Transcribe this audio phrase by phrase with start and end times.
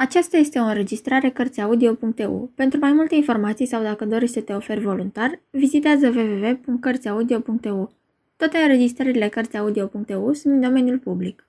[0.00, 2.50] Aceasta este o înregistrare Cărțiaudio.eu.
[2.54, 7.92] Pentru mai multe informații sau dacă dorești să te oferi voluntar, vizitează www.cărțiaudio.eu.
[8.36, 11.46] Toate înregistrările Cărțiaudio.eu sunt în domeniul public.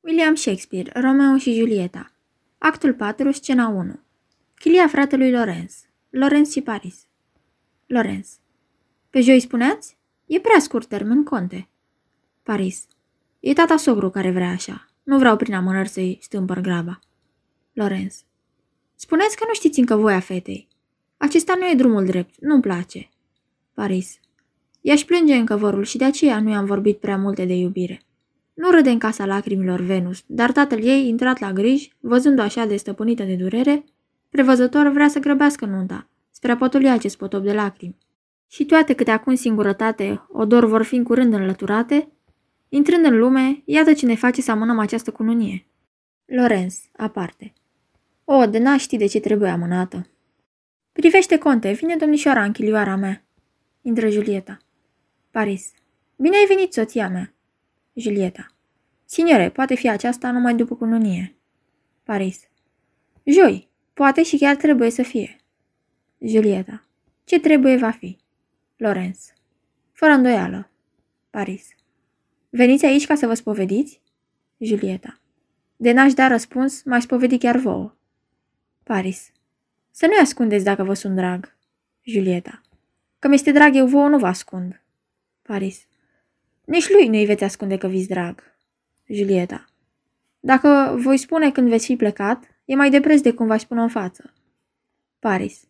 [0.00, 2.12] William Shakespeare, Romeo și Julieta
[2.58, 4.00] Actul 4, scena 1
[4.54, 7.06] Chilia fratelui Lorenz Lorenz și Paris
[7.86, 8.38] Lorenz
[9.10, 9.96] Pe joi spuneați?
[10.26, 11.68] E prea scurt termen, conte.
[12.42, 12.86] Paris
[13.40, 14.88] E tata sogru care vrea așa.
[15.02, 17.00] Nu vreau prin amânări să-i stâmpăr graba.
[17.72, 18.24] Lorenz.
[18.94, 20.68] Spuneți că nu știți încă voia fetei.
[21.16, 23.08] Acesta nu e drumul drept, nu-mi place.
[23.74, 24.20] Paris.
[24.80, 28.00] I-aș plânge încă vărul și de aceea nu i-am vorbit prea multe de iubire.
[28.54, 32.76] Nu râde în casa lacrimilor Venus, dar tatăl ei, intrat la griji, văzându-o așa de
[32.76, 33.84] stăpânită de durere,
[34.30, 37.98] prevăzător vrea să grăbească nunta, spre a potolia acest potop de lacrimi.
[38.48, 42.08] Și toate câte acum singurătate, odor vor fi în curând înlăturate,
[42.68, 45.66] intrând în lume, iată ce ne face să amânăm această cununie.
[46.24, 47.52] Lorenz, aparte.
[48.32, 50.06] O, de n ști de ce trebuie amânată.
[50.92, 53.24] Privește, conte, vine domnișoara în chilioara mea.
[53.82, 54.58] Intră Julieta.
[55.30, 55.72] Paris.
[56.16, 57.34] Bine ai venit, soția mea.
[57.94, 58.46] Julieta.
[59.04, 61.36] Signore, poate fi aceasta numai după cununie.
[62.02, 62.48] Paris.
[63.24, 65.36] Joi, poate și chiar trebuie să fie.
[66.18, 66.88] Julieta.
[67.24, 68.18] Ce trebuie va fi?
[68.76, 69.32] Lorenz.
[69.92, 70.70] Fără îndoială.
[71.30, 71.68] Paris.
[72.50, 74.02] Veniți aici ca să vă spovediți?
[74.58, 75.20] Julieta.
[75.76, 77.94] De n-aș da răspuns, mai spovedi chiar vouă.
[78.90, 79.32] Paris.
[79.90, 81.56] Să nu-i ascundeți dacă vă sunt drag.
[82.02, 82.60] Julieta.
[83.18, 84.82] Că mi-este drag eu vouă, nu vă ascund.
[85.42, 85.86] Paris.
[86.64, 88.42] Nici lui nu-i veți ascunde că vi drag.
[89.06, 89.64] Julieta.
[90.40, 93.80] Dacă voi spune când veți fi plecat, e mai de preț de cum v spune
[93.80, 94.32] în față.
[95.18, 95.64] Paris.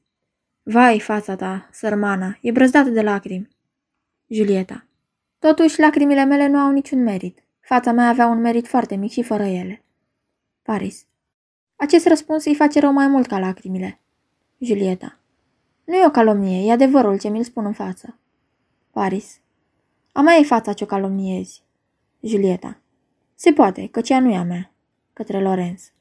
[0.62, 3.48] Vai, fața ta, sărmana, e brăzdată de lacrimi.
[4.28, 4.86] Julieta.
[5.38, 7.44] Totuși, lacrimile mele nu au niciun merit.
[7.60, 9.84] Fața mea avea un merit foarte mic și fără ele.
[10.62, 11.08] Paris.
[11.80, 14.00] Acest răspuns îi face rău mai mult ca lacrimile.
[14.58, 15.18] Julieta.
[15.84, 18.18] Nu e o calomnie, e adevărul ce mi-l spun în față.
[18.90, 19.40] Paris.
[20.12, 21.62] A mea e fața ce o calomniezi.
[22.20, 22.80] Julieta.
[23.34, 24.72] Se poate, că cea nu e a mea.
[25.12, 25.92] Către Lorenz.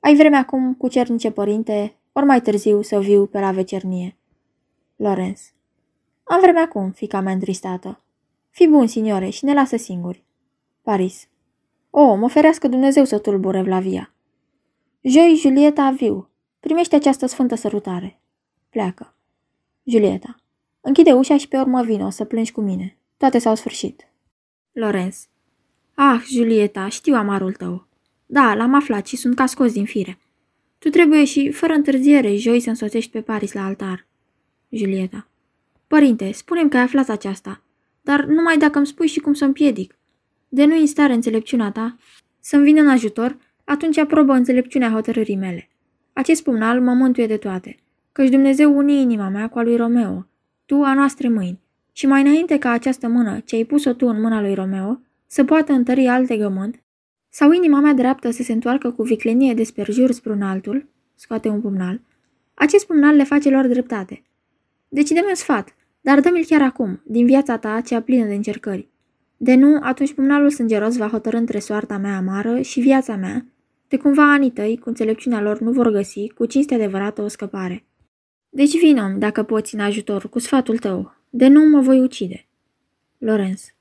[0.00, 4.16] Ai vreme acum, cu cernice părinte, ori mai târziu să viu pe la vecernie.
[4.96, 5.52] Lorenz.
[6.24, 8.00] Am vreme acum, fica mea întristată.
[8.50, 10.24] Fi bun, signore, și ne lasă singuri.
[10.82, 11.28] Paris.
[11.90, 14.12] O, mă ferească Dumnezeu să tulbure Vlavia.
[15.08, 16.30] Joi, Julieta, viu.
[16.60, 18.20] Primește această sfântă sărutare.
[18.70, 19.14] Pleacă.
[19.84, 20.36] Julieta.
[20.80, 22.98] Închide ușa și pe urmă vino să plângi cu mine.
[23.16, 24.08] Toate s-au sfârșit.
[24.72, 25.28] Lorenz.
[25.94, 27.86] Ah, Julieta, știu amarul tău.
[28.26, 30.18] Da, l-am aflat și sunt ca scos din fire.
[30.78, 34.06] Tu trebuie și, fără întârziere, joi să însoțești pe Paris la altar.
[34.70, 35.28] Julieta.
[35.86, 37.62] Părinte, spunem că ai aflat aceasta,
[38.00, 39.98] dar numai dacă îmi spui și cum să împiedic.
[40.48, 41.96] De nu-i în stare înțelepciunea ta,
[42.40, 43.36] să-mi vină în ajutor,
[43.68, 45.68] atunci aprobă înțelepciunea hotărârii mele.
[46.12, 47.76] Acest pumnal mă mântuie de toate,
[48.12, 50.26] căci Dumnezeu uni inima mea cu a lui Romeo,
[50.66, 51.60] tu a noastre mâini,
[51.92, 55.44] și mai înainte ca această mână, ce ai pus-o tu în mâna lui Romeo, să
[55.44, 56.82] poată întări alte gământ,
[57.28, 61.48] sau inima mea dreaptă să se întoarcă cu viclenie de sperjur spre un altul, scoate
[61.48, 62.00] un pumnal,
[62.54, 64.22] acest pumnal le face lor dreptate.
[64.88, 68.88] Deci dă-mi un sfat, dar dă-mi-l chiar acum, din viața ta cea plină de încercări.
[69.36, 73.44] De nu, atunci pumnalul sângeros va hotărâ între soarta mea amară și viața mea,
[73.88, 77.84] de cumva anii tăi, cu înțelepciunea lor, nu vor găsi, cu cinste adevărată, o scăpare.
[78.48, 81.14] Deci vină dacă poți, în ajutor, cu sfatul tău.
[81.30, 82.46] De nu mă voi ucide.
[83.18, 83.74] Lorenz.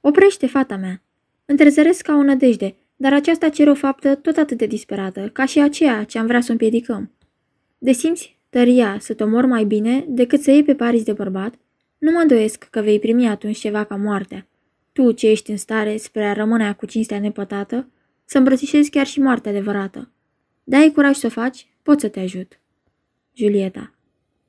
[0.00, 1.02] Oprește, fata mea.
[1.44, 5.60] Întrezăresc ca o nădejde, dar aceasta cere o faptă tot atât de disperată, ca și
[5.60, 7.12] aceea ce am vrea să o împiedicăm.
[7.78, 11.54] De simți tăria să te omor mai bine decât să iei pe Paris de bărbat,
[11.98, 14.46] nu mă îndoiesc că vei primi atunci ceva ca moartea.
[14.92, 17.88] Tu, ce ești în stare spre a rămâne cu cinstea nepătată,
[18.24, 20.10] să îmbrățișezi chiar și moartea adevărată.
[20.64, 22.60] Dai curaj să o faci, pot să te ajut.
[23.32, 23.94] Julieta.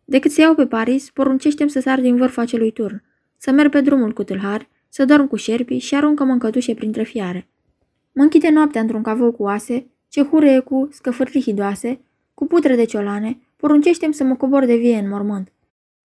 [0.06, 3.04] Decât să iau pe Paris, poruncește să sar din vârful acelui turn,
[3.38, 7.04] să merg pe drumul cu tâlhari, să dorm cu șerpii și aruncă-mă în cătușe printre
[7.04, 7.48] fiare.
[8.12, 12.00] Mă închide noaptea într-un cavou cu oase, ce hureie cu scăfârli hidoase,
[12.34, 15.52] cu putre de ciolane, poruncește să mă cobor de vie în mormânt.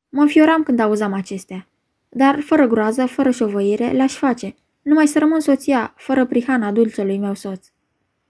[0.09, 1.69] Mă înfioram când auzam acestea.
[2.09, 7.35] Dar, fără groază, fără șovăire, le-aș face, numai să rămân soția, fără prihana dulcelui meu
[7.35, 7.67] soț.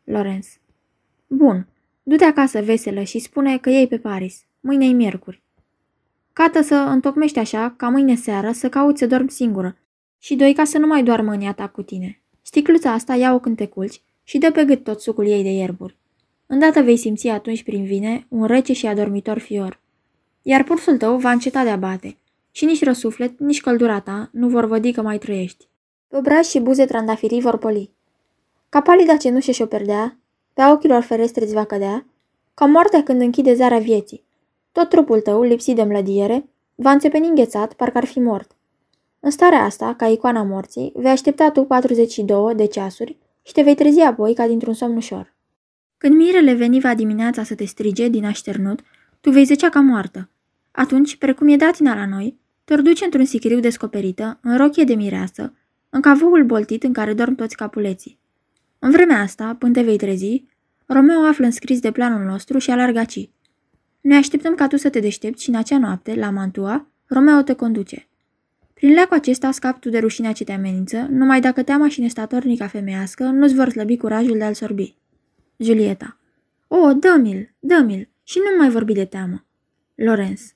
[0.05, 0.47] Lorenz.
[1.27, 1.67] Bun,
[2.03, 4.45] du-te acasă veselă și spune că ei pe Paris.
[4.61, 5.43] Mâine-i miercuri.
[6.33, 9.77] Cată să întocmești așa, ca mâine seară, să cauți să dormi singură.
[10.19, 12.21] Și doi, ca să nu mai doarmă în ta cu tine.
[12.43, 15.97] Sticluța asta ia-o când te culci și dă pe gât tot sucul ei de ierburi.
[16.47, 19.81] Îndată vei simți atunci prin vine un rece și adormitor fior.
[20.43, 22.17] Iar pursul tău va înceta de a bate
[22.51, 25.69] și nici răsuflet, nici căldura ta nu vor vădi că mai trăiești.
[26.11, 27.91] Pe obraj și buze trandafirii vor poli.
[28.69, 30.19] Ca palida cenușă și-o perdea,
[30.55, 32.07] pe ochilor ferestre îți va cădea,
[32.55, 34.25] ca moartea când închide zarea vieții.
[34.73, 38.57] Tot trupul tău, lipsit de mlădiere, va înțepeni înghețat, parcă ar fi mort.
[39.21, 43.75] În starea asta, ca icoana morții, vei aștepta tu 42 de ceasuri și te vei
[43.75, 45.35] trezi apoi ca dintr-un somn ușor.
[45.97, 48.81] Când mirele veni va dimineața să te strige din așternut,
[49.21, 50.29] tu vei zicea ca moartă.
[50.71, 55.55] Atunci, precum e datina la noi, te duce într-un sicriu descoperită, în rochie de mireasă,
[55.91, 58.19] în cavoul boltit în care dorm toți capuleții.
[58.79, 60.45] În vremea asta, până te vei trezi,
[60.87, 63.31] Romeo află înscris de planul nostru și alargă aci.
[64.01, 67.53] Noi așteptăm ca tu să te deștepți și în acea noapte, la Mantua, Romeo te
[67.53, 68.09] conduce.
[68.75, 72.67] Prin leacul acesta scapi tu de rușinea ce te amenință, numai dacă teama și nestatornica
[72.67, 74.97] femeiască nu-ți vor slăbi curajul de a-l sorbi.
[75.57, 76.19] Julieta.
[76.69, 79.45] O, dă-mi-l, dă-mi-l și nu mai vorbi de teamă.
[79.95, 80.55] Lorenz.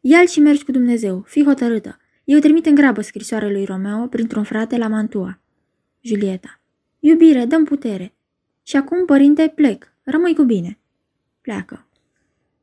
[0.00, 1.96] Ia-l și mergi cu Dumnezeu, fii hotărâtă.
[2.26, 5.38] Eu trimit în grabă scrisoarea lui Romeo printr-un frate la Mantua.
[6.00, 6.60] Julieta.
[6.98, 8.14] Iubire, dăm putere.
[8.62, 9.92] Și acum, părinte, plec.
[10.02, 10.78] Rămâi cu bine.
[11.40, 11.86] Pleacă.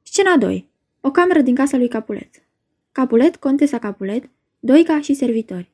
[0.02, 0.70] Scena 2.
[1.02, 2.44] O cameră din casa lui Capulet.
[2.92, 4.30] Capulet, contesa Capulet,
[4.60, 5.72] Doica și servitori.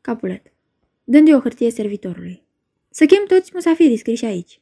[0.00, 0.52] Capulet.
[1.04, 2.42] Dându-i o hârtie servitorului.
[2.90, 4.60] Să chem toți musafirii scriși aici.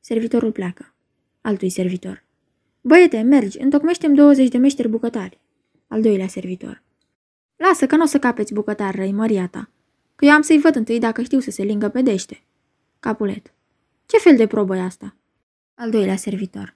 [0.00, 0.94] Servitorul pleacă.
[1.40, 2.24] Altui servitor.
[2.80, 5.40] Băiete, mergi, întocmește 20 de meșteri bucătari.
[5.86, 6.84] Al doilea servitor.
[7.56, 9.68] Lasă că nu o să capeți bucătar răi, măria ta,
[10.14, 12.42] că eu am să-i văd întâi dacă știu să se lingă pe dește.
[13.00, 13.52] Capulet.
[14.06, 15.14] Ce fel de probă e asta?
[15.74, 16.74] Al doilea servitor.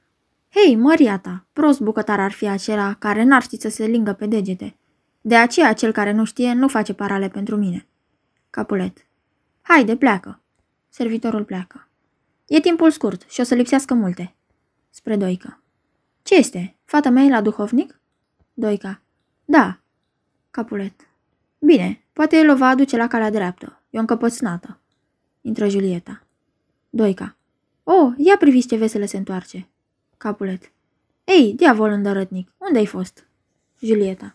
[0.49, 4.27] Hei, măria ta, prost bucătar ar fi acela care n-ar ști să se lingă pe
[4.27, 4.77] degete.
[5.21, 7.87] De aceea cel care nu știe nu face parale pentru mine.
[8.51, 9.07] Capulet.
[9.63, 10.41] Haide, pleacă.
[10.89, 11.89] Servitorul pleacă.
[12.47, 14.35] E timpul scurt și o să lipsească multe.
[14.91, 15.63] Spre Doica.
[16.23, 16.77] Ce este?
[16.85, 18.01] Fata mea e la duhovnic?
[18.55, 19.03] Doica.
[19.45, 19.81] Da.
[20.51, 21.09] Capulet.
[21.59, 23.83] Bine, poate el o va aduce la calea dreaptă.
[23.91, 24.79] E o încăpățânată.
[25.41, 26.23] Intră Julieta.
[26.91, 27.37] Doica.
[27.85, 29.69] O, ia priviți ce veselă se întoarce.
[30.17, 30.73] Capulet.
[31.25, 33.27] Ei, diavol îndărătnic, unde ai fost?
[33.81, 34.35] Julieta.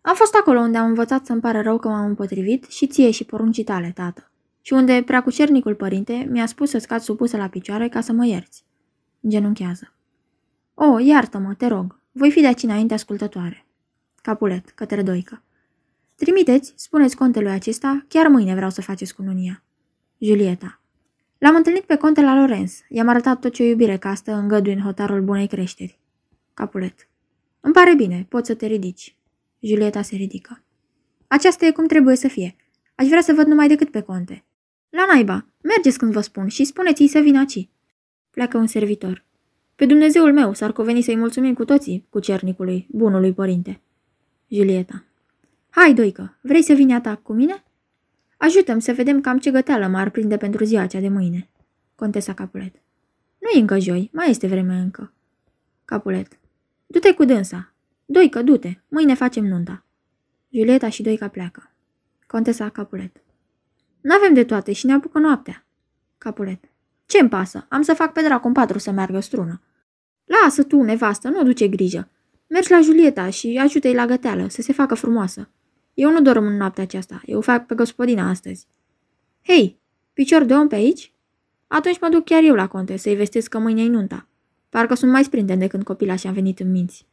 [0.00, 3.24] Am fost acolo unde am învățat să-mi pare rău că m-am împotrivit și ție și
[3.24, 4.30] poruncii tale, tată.
[4.60, 8.64] Și unde preacucernicul părinte mi-a spus să scad supusă la picioare ca să mă ierți.
[9.28, 9.92] Genunchează.
[10.74, 12.00] O, iartă-mă, te rog.
[12.12, 13.67] Voi fi de aici înainte ascultătoare.
[14.28, 15.42] Capulet, către Doică.
[16.14, 19.62] Trimiteți, spuneți contelui acesta, chiar mâine vreau să faceți cununia.
[20.18, 20.80] Julieta.
[21.38, 22.80] L-am întâlnit pe conte la Lorenz.
[22.88, 25.98] I-am arătat tot ce o iubire castă îngăduind hotarul bunei creșteri.
[26.54, 27.08] Capulet.
[27.60, 29.16] Îmi pare bine, poți să te ridici.
[29.60, 30.64] Julieta se ridică.
[31.26, 32.56] Aceasta e cum trebuie să fie.
[32.94, 34.44] Aș vrea să văd numai decât pe conte.
[34.88, 37.68] La naiba, mergeți când vă spun și spuneți-i să vină aici.
[38.30, 39.24] Pleacă un servitor.
[39.74, 43.82] Pe Dumnezeul meu s-ar cuveni să-i mulțumim cu toții, cu cernicului, bunului părinte.
[44.50, 45.04] Julieta.
[45.70, 47.64] Hai, Doică, vrei să vii atac cu mine?
[48.36, 51.50] Ajutăm să vedem cam ce găteală m-ar prinde pentru ziua cea de mâine.
[51.94, 52.74] Contesa Capulet.
[53.38, 55.12] Nu e încă joi, mai este vreme încă.
[55.84, 56.38] Capulet.
[56.86, 57.72] Du-te cu dânsa.
[58.04, 59.84] Doică, du-te, mâine facem nunta.
[60.50, 61.70] Julieta și Doica pleacă.
[62.26, 63.16] Contesa Capulet.
[64.00, 65.66] N-avem de toate și ne apucă noaptea.
[66.18, 66.64] Capulet.
[67.06, 67.66] Ce-mi pasă?
[67.68, 69.62] Am să fac pe dracu patru să meargă strună.
[70.24, 72.08] Lasă tu, nevastă, nu duce grijă.
[72.48, 75.48] Mergi la Julieta și ajută-i la găteală, să se facă frumoasă.
[75.94, 78.66] Eu nu dorm în noaptea aceasta, eu fac pe gospodina astăzi.
[79.44, 79.78] Hei,
[80.12, 81.12] picior de om pe aici?
[81.66, 84.26] Atunci mă duc chiar eu la conte să-i vestesc că mâine e nunta.
[84.68, 87.06] Parcă sunt mai sprinten decât copila și am venit în minți.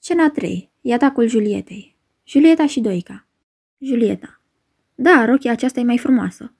[0.00, 0.70] Scena 3.
[0.80, 1.96] E atacul Julietei.
[2.24, 3.26] Julieta și Doica.
[3.78, 4.40] Julieta.
[4.94, 6.52] Da, rochia aceasta e mai frumoasă.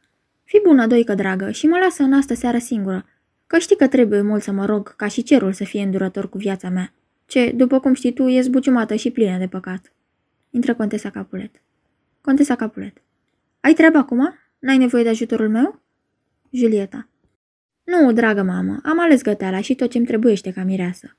[0.44, 3.04] Fii bună, Doică dragă, și mă lasă în astă seară singură,
[3.46, 6.38] că știi că trebuie mult să mă rog ca și cerul să fie îndurător cu
[6.38, 6.92] viața mea,
[7.26, 9.92] ce, după cum știi tu, e zbuciumată și plină de păcat.
[10.50, 11.62] Intră Contesa Capulet.
[12.20, 13.02] Contesa Capulet.
[13.60, 14.34] Ai treabă acum?
[14.58, 15.80] N-ai nevoie de ajutorul meu?
[16.50, 17.08] Julieta.
[17.84, 21.16] Nu, dragă mamă, am ales găteala și tot ce-mi trebuiește ca mireasă.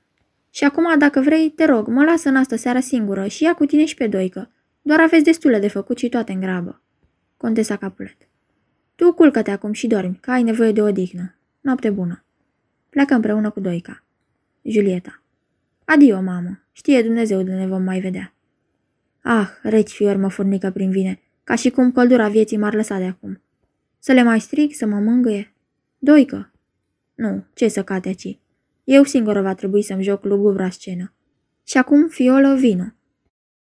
[0.50, 3.66] Și acum, dacă vrei, te rog, mă lasă în astă seară singură și ia cu
[3.66, 4.50] tine și pe doică.
[4.82, 6.82] Doar aveți destule de făcut și toate în grabă.
[7.36, 8.16] Contesa Capulet.
[8.94, 11.34] Tu culcă-te acum și dormi, că ai nevoie de odihnă.
[11.60, 12.24] Noapte bună.
[12.90, 14.04] Pleacă împreună cu Doica.
[14.62, 15.17] Julieta.
[15.90, 16.62] Adio, mamă.
[16.72, 18.34] Știe Dumnezeu de ne vom mai vedea.
[19.22, 23.04] Ah, reci fior mă furnică prin vine, ca și cum căldura vieții m-ar lăsa de
[23.04, 23.42] acum.
[23.98, 25.54] Să le mai strig, să mă mângâie?
[25.98, 26.52] Doică.
[27.14, 28.38] Nu, ce să cate aici?
[28.84, 31.12] Eu singură va trebui să-mi joc lugubra scenă.
[31.64, 32.96] Și acum, fiolă, vină.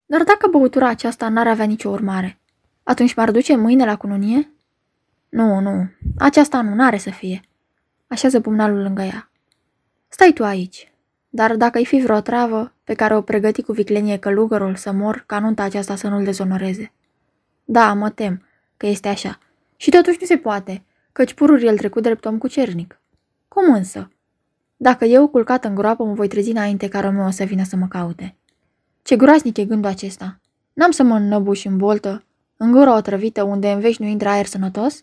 [0.06, 2.40] Dar dacă băutura aceasta n-ar avea nicio urmare,
[2.82, 4.52] atunci m-ar duce mâine la cununie?
[5.28, 7.40] Nu, nu, aceasta nu are să fie.
[8.06, 9.30] Așează pumnalul lângă ea.
[10.08, 10.90] Stai tu aici.
[11.28, 15.38] Dar dacă-i fi vreo travă pe care o pregăti cu viclenie călugărul să mor, ca
[15.38, 16.92] nunta aceasta să nu-l dezonoreze.
[17.64, 18.42] Da, mă tem
[18.76, 19.38] că este așa.
[19.76, 23.00] Și totuși nu se poate, căci pururi el trecut drept om cu cernic.
[23.48, 24.10] Cum însă?
[24.76, 27.86] Dacă eu, culcat în groapă, mă voi trezi înainte ca Romeo să vină să mă
[27.86, 28.36] caute.
[29.02, 30.40] Ce groaznic e gândul acesta.
[30.72, 32.24] N-am să mă înnăbuș în boltă,
[32.56, 35.02] în gura otrăvită unde în vești nu intră aer sănătos?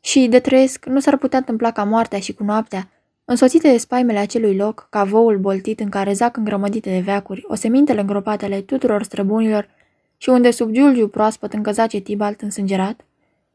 [0.00, 2.90] Și de trăiesc, nu s-ar putea întâmpla ca moartea și cu noaptea,
[3.30, 7.54] însoțite de spaimele acelui loc, ca voul boltit în care zac îngrămădite de veacuri, o
[7.54, 9.68] semintele îngropatele tuturor străbunilor
[10.16, 13.04] și unde sub giulgiu proaspăt încă zace Tibalt însângerat?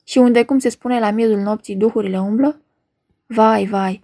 [0.04, 2.62] Și unde, cum se spune la miezul nopții, duhurile umblă?
[3.26, 4.04] Vai, vai!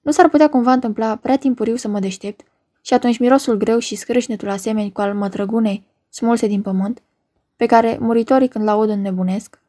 [0.00, 2.40] Nu s-ar putea cumva întâmpla prea timpuriu să mă deștept
[2.80, 7.02] și atunci mirosul greu și scrâșnetul asemeni cu al mătrăgunei smulse din pământ,
[7.56, 9.60] pe care muritorii când laud înnebunesc?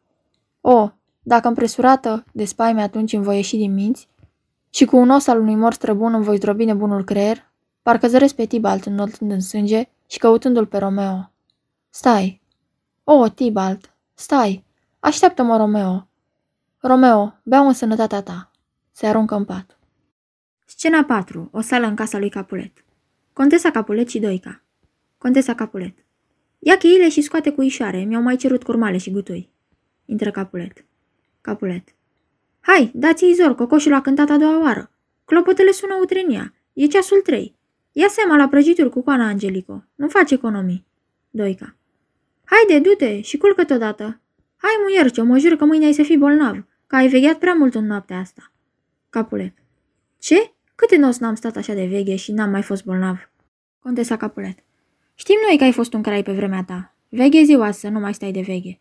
[0.61, 0.89] O,
[1.21, 4.09] dacă împresurată de spaime atunci îmi voi ieși din minți
[4.73, 7.51] și cu un os al unui mor străbun îmi voi zdrobi nebunul creier,
[7.81, 11.31] parcă zăresc pe Tibalt înălțând în sânge și căutându-l pe Romeo.
[11.89, 12.41] Stai!
[13.03, 14.65] O, Tibalt, stai!
[14.99, 16.07] Așteaptă-mă, Romeo!
[16.77, 18.51] Romeo, beau în sănătatea ta.
[18.91, 19.79] Se aruncă în pat.
[20.65, 21.49] Scena 4.
[21.51, 22.85] O sală în casa lui Capulet.
[23.33, 24.63] Contesa Capulet și Doica.
[25.17, 25.97] Contesa Capulet.
[26.59, 29.49] Ia cheile și scoate cu ișoare, mi-au mai cerut curmale și gutui.
[30.05, 30.85] Intră Capulet.
[31.41, 31.95] Capulet.
[32.61, 34.91] Hai, dați-i zor, cocoșul a cântat a doua oară.
[35.25, 36.53] Clopotele sună utrenia.
[36.73, 37.55] E ceasul trei.
[37.91, 39.83] Ia seama la prăjituri cu coana Angelico.
[39.95, 40.85] Nu faci economii.
[41.29, 41.75] Doica.
[42.45, 44.21] Haide, du-te și culcă-te odată.
[44.57, 47.75] Hai, muiercio, mă jur că mâine ai să fii bolnav, că ai vegheat prea mult
[47.75, 48.51] în noaptea asta.
[49.09, 49.53] Capulet.
[50.19, 50.53] Ce?
[50.75, 53.29] Câte nos n-am stat așa de veche și n-am mai fost bolnav?
[53.79, 54.59] Contesa Capulet.
[55.15, 56.95] Știm noi că ai fost un crai pe vremea ta.
[57.09, 58.79] Veghe ziua să nu mai stai de veghe.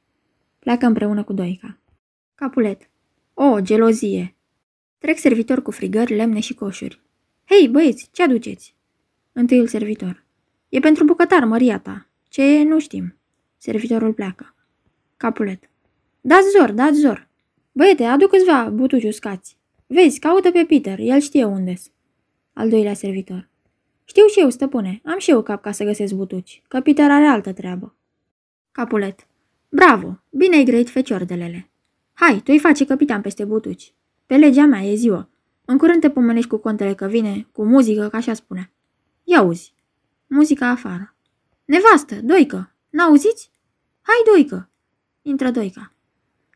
[0.59, 1.79] Pleacă împreună cu Doica.
[2.35, 2.91] Capulet.
[3.35, 4.35] O, gelozie.
[4.99, 7.01] Trec servitor cu frigări, lemne și coșuri.
[7.45, 8.75] Hei, băieți, ce aduceți?
[9.33, 10.25] Întâiul servitor.
[10.69, 12.09] E pentru bucătar, măria ta.
[12.29, 13.17] Ce e, nu știm.
[13.57, 14.55] Servitorul pleacă.
[15.17, 15.71] Capulet.
[16.21, 17.29] Dați zor, dați zor.
[17.73, 19.57] Băiete, adu câțiva butuci uscați.
[19.87, 21.91] Vezi, caută pe Peter, el știe unde -s.
[22.53, 23.49] Al doilea servitor.
[24.05, 27.25] Știu și eu, stăpâne, am și eu cap ca să găsesc butuci, că Peter are
[27.25, 27.95] altă treabă.
[28.73, 29.27] Capulet.
[29.69, 31.70] Bravo, bine-ai grăit feciordelele.
[32.21, 33.95] Hai, tu-i face capitan peste butuci.
[34.27, 35.29] Pe legea mea e ziua.
[35.65, 38.73] În curând te pomenești cu contele că vine, cu muzică, ca așa spune.
[39.25, 39.75] Ia uzi.
[40.27, 41.15] Muzica afară.
[41.65, 43.51] Nevastă, Doică, n-auziți?
[44.01, 44.71] Hai, Doică.
[45.23, 45.93] Intră Doica.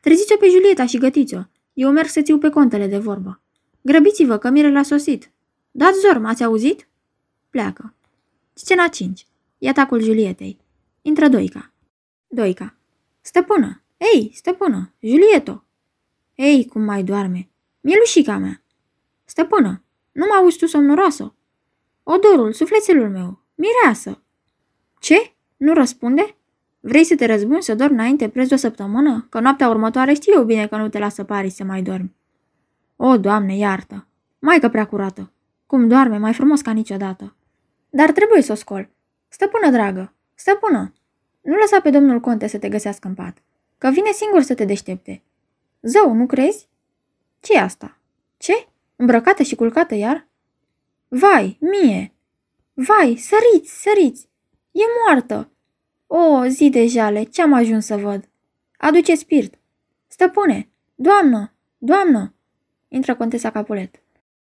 [0.01, 1.41] Treziți-o pe Julieta și gătiți-o.
[1.73, 3.41] Eu merg să țiu pe contele de vorbă.
[3.81, 5.31] Grăbiți-vă că Mirel a sosit.
[5.71, 6.89] Dați zor, m-ați auzit?
[7.51, 7.95] Pleacă.
[8.53, 9.27] Scena 5.
[9.59, 10.59] E atacul Julietei.
[11.03, 11.73] Intră Doica.
[12.27, 12.75] Doica.
[13.21, 13.84] Stăpână!
[14.13, 14.93] Ei, stăpână!
[15.01, 15.65] Julieto!
[16.35, 17.49] Ei, cum mai doarme!
[17.81, 18.63] Mielușica mea!
[19.25, 19.83] Stăpână!
[20.13, 21.35] Nu mă auzi tu somnoroasă?
[22.03, 23.43] Odorul, sufletelul meu!
[23.55, 24.23] Mireasă!
[24.99, 25.33] Ce?
[25.57, 26.37] Nu răspunde?
[26.81, 29.27] Vrei să te răzbuni să dormi înainte preț de o săptămână?
[29.31, 32.15] Că noaptea următoare știu eu bine că nu te lasă pari să mai dormi.
[32.97, 34.07] O, Doamne, iartă!
[34.39, 35.33] Maică prea curată!
[35.67, 37.37] Cum doarme, mai frumos ca niciodată.
[37.91, 38.89] Dar trebuie să o scol.
[39.29, 40.93] Stăpână dragă, stăpână,
[41.41, 43.43] nu lăsa pe domnul conte să te găsească în pat,
[43.85, 45.23] că vine singur să te deștepte.
[45.83, 46.69] Zău, nu crezi?
[47.41, 47.99] ce asta?
[48.37, 48.69] Ce?
[48.97, 50.29] Îmbrăcată și culcată iar?
[51.09, 52.15] Vai, mie!
[52.75, 54.29] Vai, săriți, săriți!
[54.71, 55.51] E moartă!
[56.07, 58.29] O, zi de jale, ce-am ajuns să văd?
[58.77, 59.59] Aduce spirit.
[60.07, 62.35] Stăpâne, doamnă, doamnă!
[62.89, 64.03] Intră contesa Capulet.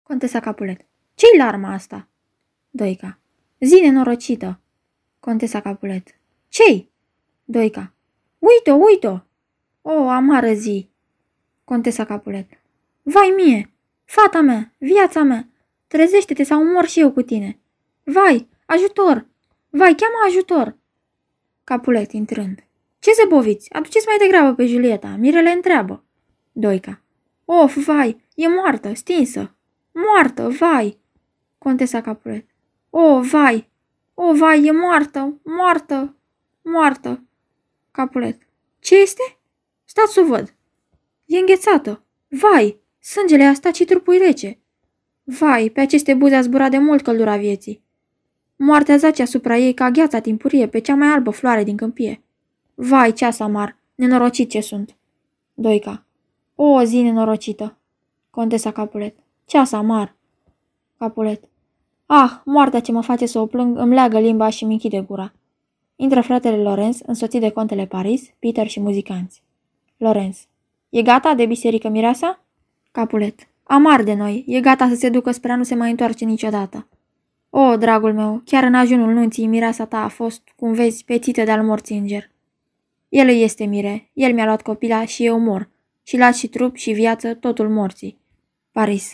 [0.03, 0.85] Contesa Capulet.
[1.15, 2.07] Ce-i larma asta?
[2.69, 3.19] Doica.
[3.59, 4.59] Zi nenorocită.
[5.19, 6.19] Contesa Capulet.
[6.47, 6.89] Ce-i?
[7.43, 7.94] Doica.
[8.47, 9.19] Uite-o, uite-o!
[9.81, 10.89] O, amară zi!
[11.63, 12.49] Contesa Capulet.
[13.01, 13.73] Vai mie!
[14.03, 14.73] Fata mea!
[14.77, 15.47] Viața mea!
[15.87, 17.59] Trezește-te sau mor și eu cu tine!
[18.03, 18.47] Vai!
[18.65, 19.27] Ajutor!
[19.69, 20.77] Vai, cheamă ajutor!
[21.63, 22.63] Capulet, intrând.
[22.99, 23.73] Ce zăboviți?
[23.73, 25.15] Aduceți mai degrabă pe Julieta.
[25.19, 26.03] Mirele întreabă.
[26.51, 27.01] Doica.
[27.45, 29.55] Of, vai, e moartă, stinsă.
[29.91, 30.97] Moartă, vai!
[31.57, 32.45] Contesa Capulet.
[32.89, 33.69] O, vai!
[34.13, 36.15] O, vai, e moartă, moartă,
[36.61, 37.23] moartă!
[37.95, 38.37] Capulet.
[38.79, 39.37] Ce este?
[39.85, 40.55] Stați să văd.
[41.25, 42.03] E înghețată.
[42.27, 44.59] Vai, sângele a stat și trupul rece.
[45.23, 47.83] Vai, pe aceste buze a zburat de mult căldura vieții.
[48.55, 52.23] Moartea zace asupra ei ca gheața timpurie pe cea mai albă floare din câmpie.
[52.73, 54.95] Vai, ceas amar, nenorocit ce sunt.
[55.53, 56.05] Doica.
[56.55, 57.77] O zi nenorocită.
[58.29, 59.15] Contesa Capulet.
[59.45, 60.15] Ceas amar.
[60.97, 61.43] Capulet.
[62.05, 65.33] Ah, moartea ce mă face să o plâng îmi leagă limba și mi închide gura.
[65.95, 69.43] Intră fratele Lorenz, însoțit de contele Paris, Peter și muzicanți.
[69.97, 70.47] Lorenz.
[70.89, 72.45] E gata de biserică mireasa?
[72.91, 73.47] Capulet.
[73.63, 76.87] Amar de noi, e gata să se ducă spre a nu se mai întoarce niciodată.
[77.49, 81.63] O, dragul meu, chiar în ajunul nunții mireasa ta a fost, cum vezi, pețită de-al
[81.63, 82.31] morții înger.
[83.09, 85.69] El îi este mire, el mi-a luat copila și eu mor,
[86.03, 88.17] și las și trup și viață totul morții.
[88.71, 89.13] Paris.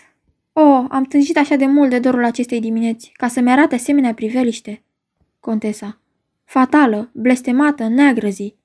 [0.54, 4.84] Oh, am tânjit așa de mult de dorul acestei dimineți, ca să-mi arate asemenea priveliște.
[5.40, 6.00] Contesa.
[6.52, 8.56] Fatală, blestemată, neagră zi.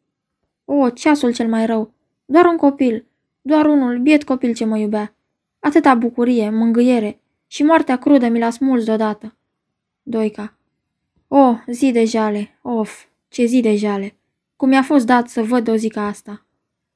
[0.65, 1.93] O, ceasul cel mai rău.
[2.25, 3.07] Doar un copil.
[3.41, 5.15] Doar unul, biet copil ce mă iubea.
[5.59, 9.37] Atâta bucurie, mângâiere și moartea crudă mi l-a smuls deodată.
[10.03, 10.59] Doica.
[11.29, 14.17] O, zi de jale, of, ce zi de jale.
[14.57, 16.47] Cum mi-a fost dat să văd o zi ca asta.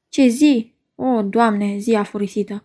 [0.08, 0.72] Ce zi!
[0.94, 2.64] O, Doamne, zi afurisită.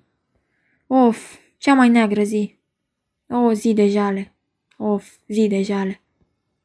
[0.88, 2.58] Of, cea mai neagră zi.
[3.29, 4.34] O, zi de jale.
[4.77, 6.01] Of, zi de jale.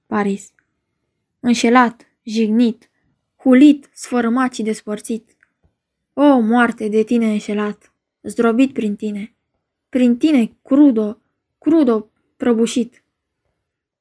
[0.07, 0.53] Paris.
[1.41, 2.91] Înșelat, jignit,
[3.37, 5.37] hulit, sfărâmat și despărțit.
[6.13, 7.93] O, moarte de tine înșelat,
[8.23, 9.35] zdrobit prin tine.
[9.89, 11.21] Prin tine, crudo,
[11.59, 13.05] crudo, prăbușit.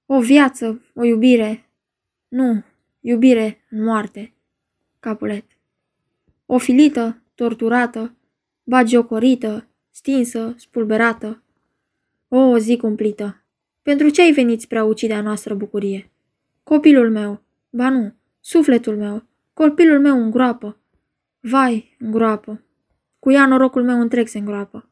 [0.05, 1.69] O viață, o iubire.
[2.27, 2.63] Nu,
[2.99, 4.33] iubire în moarte.
[4.99, 5.45] Capulet.
[6.45, 8.15] O filită, torturată,
[8.63, 11.43] bagiocorită, stinsă, spulberată.
[12.27, 13.43] O, zi cumplită!
[13.81, 16.11] Pentru ce ai venit spre a ucide a noastră bucurie?
[16.69, 19.23] Copilul meu, ba nu, sufletul meu,
[19.53, 20.77] copilul meu îngroapă.
[21.39, 22.63] Vai, îngroapă.
[23.19, 24.89] Cu ea norocul meu întreg se îngroapă.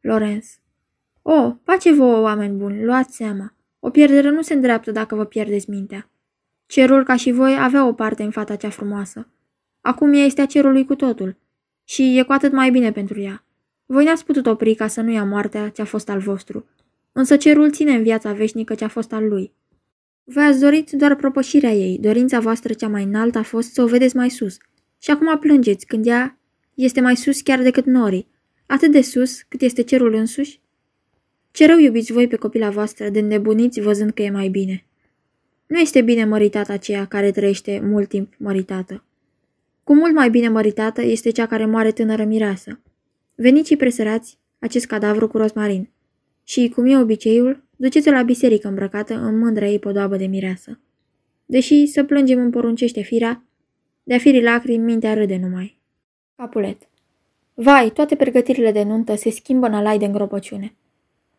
[0.00, 0.58] Lorenz.
[1.22, 3.54] O, pace vouă, oameni buni, luați seama.
[3.78, 6.10] O pierdere nu se îndreaptă dacă vă pierdeți mintea.
[6.66, 9.28] Cerul, ca și voi, avea o parte în fata cea frumoasă.
[9.80, 11.36] Acum ea este a cerului cu totul.
[11.84, 13.44] Și e cu atât mai bine pentru ea.
[13.86, 16.68] Voi n-ați putut opri ca să nu ia moartea ce a fost al vostru.
[17.12, 19.52] Însă cerul ține în viața veșnică ce a fost al lui.
[20.24, 23.86] Voi ați dorit doar propășirea ei, dorința voastră cea mai înaltă a fost să o
[23.86, 24.56] vedeți mai sus.
[24.98, 26.38] Și acum plângeți când ea
[26.74, 28.28] este mai sus chiar decât norii,
[28.66, 30.60] atât de sus cât este cerul însuși?
[31.50, 34.86] Ce rău iubiți voi pe copila voastră de nebuniți văzând că e mai bine.
[35.66, 39.04] Nu este bine măritată aceea care trăiește mult timp măritată.
[39.82, 42.80] Cu mult mai bine măritată este cea care moare tânără mireasă.
[43.34, 45.90] Veniți și presărați acest cadavru cu rosmarin.
[46.44, 50.80] Și, cum e obiceiul, duceți-o la biserică îmbrăcată în mândra ei podoabă de mireasă.
[51.46, 53.44] Deși să plângem în poruncește firea,
[54.02, 55.78] de-a firii lacrimi mintea râde numai.
[56.36, 56.88] Capulet
[57.54, 60.74] Vai, toate pregătirile de nuntă se schimbă în alai de îngropăciune.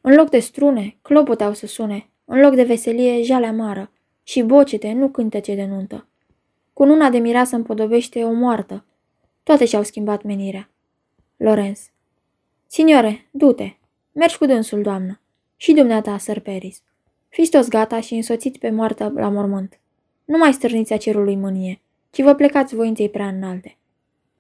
[0.02, 3.92] În loc de strune, clopoteau să sune, în loc de veselie, jale amară,
[4.24, 6.08] și bocete, nu cântece de nuntă.
[6.74, 8.86] Cu nuna de mireasă împodobește o moartă.
[9.44, 10.70] Toate și-au schimbat menirea.
[11.38, 11.90] Lorenz.
[12.68, 13.78] Signore, du-te.
[14.12, 15.20] Mergi cu dânsul, doamnă.
[15.56, 16.82] Și dumneata, Sir Peris.
[17.30, 19.80] Fiți toți gata și însoțiți pe moartă la mormânt.
[20.26, 23.78] Nu mai stârniți a cerului mânie, ci vă plecați voinței prea înalte.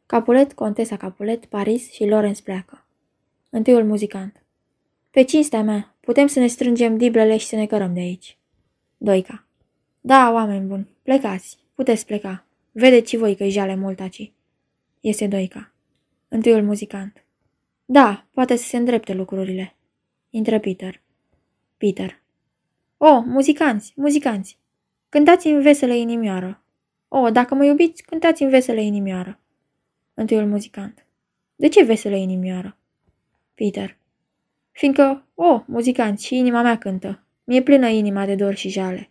[0.06, 2.86] Capulet, Contesa Capulet, Paris și Lorenz pleacă.
[3.49, 4.43] Întâiul muzicant.
[5.12, 8.38] Pe cinstea mea, putem să ne strângem diblele și să ne cărăm de aici.
[8.97, 9.47] Doica.
[10.01, 12.45] Da, oameni buni, plecați, puteți pleca.
[12.71, 14.32] Vedeți și voi că-i jale mult aici.
[14.99, 15.71] Este Doica.
[16.28, 17.23] Întâiul muzicant.
[17.86, 19.75] Da, poate să se îndrepte lucrurile.
[20.30, 21.01] Intră Peter.
[21.86, 22.21] Peter.
[22.98, 24.60] O, muzicanți, muzicanți!
[25.10, 26.63] Cântați în veselă inimioară.
[27.08, 29.39] O, dacă mă iubiți, cântați în veselă inimioară.
[30.13, 31.06] Întâiul muzicant.
[31.56, 32.78] De ce veselă inimioară?
[33.54, 33.98] Peter.
[34.71, 37.24] Fiindcă, o, muzicanți, și inima mea cântă.
[37.43, 39.10] Mi-e plină inima de dor și jale.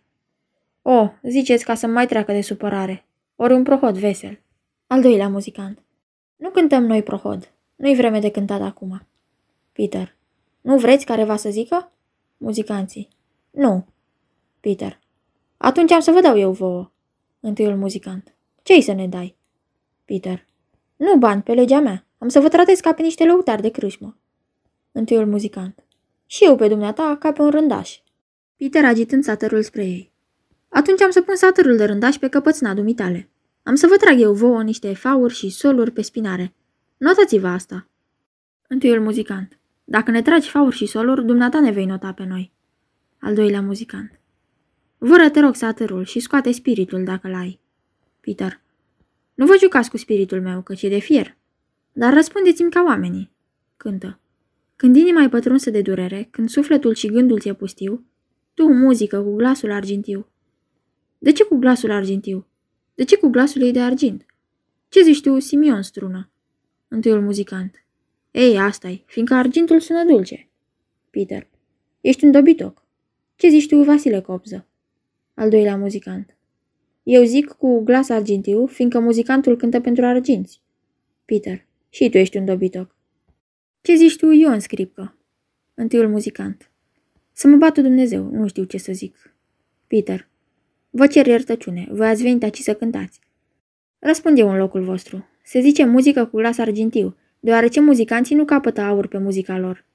[0.81, 3.05] O, ziceți ca să mai treacă de supărare.
[3.35, 4.39] Ori un prohod vesel.
[4.87, 5.83] Al doilea muzicant.
[6.35, 7.51] Nu cântăm noi prohod.
[7.75, 9.07] Nu-i vreme de cântat acum.
[9.71, 10.15] Peter.
[10.61, 11.89] Nu vreți careva să zică?
[12.45, 13.07] Muzicanții.
[13.51, 13.85] Nu.
[14.59, 14.99] Peter.
[15.57, 16.91] Atunci am să vă dau eu vouă.
[17.39, 18.35] Întâiul muzicant.
[18.63, 19.35] Ce-i să ne dai?
[20.05, 20.45] Peter.
[20.95, 22.05] Nu bani, pe legea mea.
[22.17, 24.17] Am să vă tratez ca pe niște lăutari de crâșmă.
[24.91, 25.83] Întâiul muzicant.
[26.25, 27.99] Și eu pe dumneata ca pe un rândaș.
[28.55, 30.11] Peter agitând satărul spre ei.
[30.69, 33.29] Atunci am să pun satărul de rândaș pe căpățâna dumitale.
[33.63, 36.53] Am să vă trag eu vouă niște fauri și soluri pe spinare.
[36.97, 37.87] Notați-vă asta.
[38.67, 39.59] Întâiul muzicant.
[39.85, 42.51] Dacă ne tragi fauri și soluri, dumneata ne vei nota pe noi.
[43.19, 44.19] Al doilea muzicant.
[44.97, 47.59] Vără te rog satărul și scoate spiritul dacă l-ai.
[48.19, 48.61] Peter.
[49.33, 51.37] Nu vă jucați cu spiritul meu, căci e de fier.
[51.93, 53.31] Dar răspundeți-mi ca oamenii.
[53.77, 54.19] Cântă.
[54.75, 58.05] Când inima e pătrunsă de durere, când sufletul și gândul ți-e pustiu,
[58.53, 60.27] tu, muzică, cu glasul argintiu.
[61.17, 62.47] De ce cu glasul argintiu?
[62.95, 64.25] De ce cu glasul ei de argint?
[64.89, 66.29] Ce zici tu, Simion strună?
[66.87, 67.84] Întâiul muzicant.
[68.35, 70.49] Ei, asta e, fiindcă argintul sună dulce.
[71.09, 71.47] Peter.
[72.01, 72.83] Ești un dobitoc.
[73.35, 74.67] Ce zici tu, Vasile Copză?
[75.33, 76.35] Al doilea muzicant.
[77.03, 80.61] Eu zic cu glas argintiu, fiindcă muzicantul cântă pentru arginți.
[81.25, 81.65] Peter.
[81.89, 82.95] Și tu ești un dobitoc.
[83.81, 85.17] Ce zici tu, Ion Scripcă?
[85.73, 86.71] Întâiul muzicant.
[87.31, 89.35] Să mă bată Dumnezeu, nu știu ce să zic.
[89.87, 90.29] Peter.
[90.89, 93.19] Vă cer iertăciune, voi ați venit aici să cântați.
[93.99, 95.27] Răspund eu în locul vostru.
[95.43, 99.85] Se zice muzică cu glas argintiu, deoarece muzicanții nu capătă aur pe muzica lor.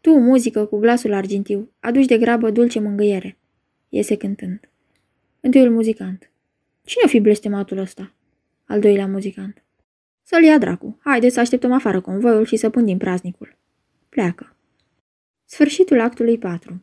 [0.00, 3.36] Tu, muzică cu glasul argintiu, aduci de grabă dulce mângâiere.
[3.88, 4.60] Iese cântând.
[5.40, 6.30] Întâiul muzicant.
[6.84, 8.12] Cine o fi blestematul ăsta?
[8.64, 9.62] Al doilea muzicant.
[10.22, 10.98] Să-l ia dracu.
[11.00, 13.56] Haideți să așteptăm afară convoiul și să pândim praznicul.
[14.08, 14.56] Pleacă.
[15.44, 16.82] Sfârșitul actului 4